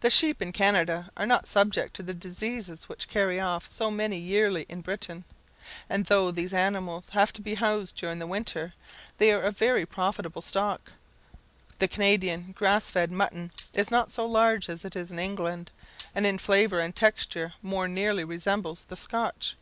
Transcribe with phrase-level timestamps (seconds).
[0.00, 4.18] The sheep in Canada are not subject to the diseases which carry off so many
[4.18, 5.24] yearly in Britain;
[5.88, 8.74] and though these animals have to be housed during the winter,
[9.16, 10.92] they are a very profitable stock.
[11.78, 15.70] The Canadian grass fed mutton is not so large as it is in England,
[16.14, 19.56] and in flavour and texture more nearly resembles the Scotch.